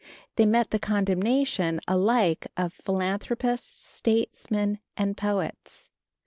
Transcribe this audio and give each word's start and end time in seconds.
They 0.35 0.47
met 0.47 0.71
the 0.71 0.79
condemnation 0.79 1.79
alike 1.87 2.47
of 2.57 2.73
philanthropists, 2.73 3.85
statesmen 3.97 4.79
and 4.97 5.15
poets. 5.15 5.91